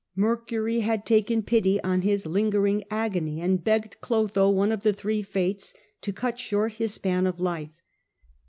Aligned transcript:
Mercury 0.15 0.79
had 0.79 1.05
taken 1.05 1.43
pity 1.43 1.79
on 1.83 2.01
his 2.01 2.25
lingering 2.25 2.83
agony, 2.89 3.39
and 3.39 3.63
begged 3.63 4.01
Clotho, 4.01 4.49
one 4.49 4.71
of 4.71 4.81
the 4.81 4.93
three 4.93 5.21
Fates, 5.21 5.75
to 6.01 6.11
cut 6.11 6.39
short 6.39 6.71
his 6.73 6.91
span 6.95 7.27
of 7.27 7.39
life. 7.39 7.83